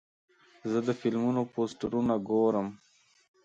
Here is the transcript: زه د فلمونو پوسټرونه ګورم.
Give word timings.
زه 0.71 0.79
د 0.87 0.89
فلمونو 1.01 1.41
پوسټرونه 1.53 2.13
ګورم. 2.29 2.67